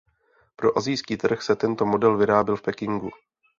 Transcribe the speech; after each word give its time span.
Pro 0.55 0.77
asijský 0.77 1.17
trh 1.17 1.41
se 1.41 1.55
tento 1.55 1.85
model 1.85 2.17
vyráběl 2.17 2.55
v 2.57 2.61
Pekingu. 2.61 3.09